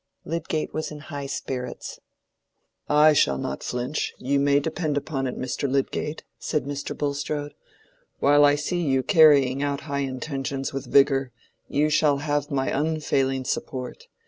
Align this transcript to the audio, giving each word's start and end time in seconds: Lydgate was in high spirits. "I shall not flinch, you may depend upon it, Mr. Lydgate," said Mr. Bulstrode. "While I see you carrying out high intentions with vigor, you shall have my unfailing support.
Lydgate 0.25 0.73
was 0.73 0.89
in 0.89 0.97
high 1.13 1.27
spirits. 1.27 1.99
"I 2.89 3.13
shall 3.13 3.37
not 3.37 3.61
flinch, 3.61 4.15
you 4.17 4.39
may 4.39 4.59
depend 4.59 4.97
upon 4.97 5.27
it, 5.27 5.37
Mr. 5.37 5.69
Lydgate," 5.69 6.23
said 6.39 6.65
Mr. 6.65 6.97
Bulstrode. 6.97 7.53
"While 8.17 8.43
I 8.43 8.55
see 8.55 8.81
you 8.81 9.03
carrying 9.03 9.61
out 9.61 9.81
high 9.81 9.99
intentions 9.99 10.73
with 10.73 10.91
vigor, 10.91 11.31
you 11.67 11.91
shall 11.91 12.17
have 12.17 12.49
my 12.49 12.69
unfailing 12.71 13.45
support. 13.45 14.07